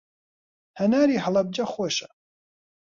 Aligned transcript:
هەناری 0.79 1.23
هەڵەبجە 1.25 1.65
خۆشە. 1.73 2.07